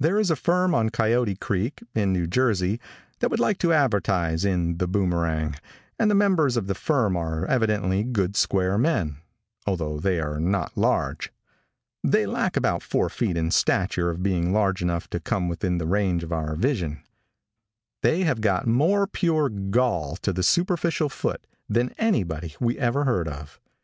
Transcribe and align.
|THERE 0.00 0.18
is 0.18 0.28
a 0.28 0.34
firm 0.34 0.74
on 0.74 0.88
Coyote 0.90 1.36
creek, 1.36 1.80
in 1.94 2.12
New 2.12 2.26
Jersey, 2.26 2.80
that 3.20 3.30
would 3.30 3.38
like 3.38 3.58
to 3.58 3.72
advertise 3.72 4.44
in 4.44 4.78
The 4.78 4.88
Boomerang, 4.88 5.54
and 6.00 6.10
the 6.10 6.16
members 6.16 6.56
of 6.56 6.66
the 6.66 6.74
firm 6.74 7.16
are 7.16 7.46
evidently 7.46 8.02
good 8.02 8.34
square 8.34 8.76
men, 8.76 9.18
although 9.64 10.00
they 10.00 10.18
are 10.18 10.40
not 10.40 10.76
large. 10.76 11.32
They 12.02 12.26
lack 12.26 12.56
about 12.56 12.82
four 12.82 13.08
feet 13.08 13.36
in 13.36 13.52
stature 13.52 14.10
of 14.10 14.20
being 14.20 14.52
large 14.52 14.82
enough 14.82 15.08
to 15.10 15.20
come 15.20 15.48
within 15.48 15.78
the 15.78 15.86
range 15.86 16.24
of 16.24 16.32
our 16.32 16.56
vision. 16.56 17.04
They 18.02 18.24
have 18.24 18.40
got 18.40 18.66
more 18.66 19.06
pure 19.06 19.48
gall 19.48 20.16
to 20.22 20.32
the 20.32 20.42
superficial 20.42 21.08
foot 21.08 21.46
than 21.68 21.94
anybody 21.98 22.56
we 22.58 22.80
ever 22.80 23.04
heard 23.04 23.28
of. 23.28 23.60